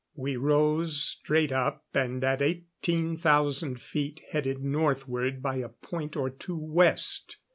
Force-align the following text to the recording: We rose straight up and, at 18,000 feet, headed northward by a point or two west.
We 0.15 0.35
rose 0.35 1.03
straight 1.03 1.51
up 1.51 1.85
and, 1.93 2.23
at 2.23 2.41
18,000 2.41 3.79
feet, 3.79 4.23
headed 4.31 4.59
northward 4.63 5.43
by 5.43 5.57
a 5.57 5.69
point 5.69 6.17
or 6.17 6.31
two 6.31 6.57
west. 6.57 7.37